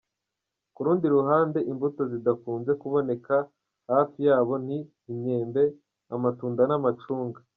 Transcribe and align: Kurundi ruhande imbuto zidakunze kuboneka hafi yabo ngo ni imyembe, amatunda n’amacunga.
Kurundi 0.75 1.05
ruhande 1.15 1.59
imbuto 1.71 2.01
zidakunze 2.11 2.71
kuboneka 2.81 3.35
hafi 3.91 4.17
yabo 4.27 4.43
ngo 4.55 4.55
ni 4.67 4.77
imyembe, 5.11 5.63
amatunda 6.15 6.63
n’amacunga. 6.67 7.39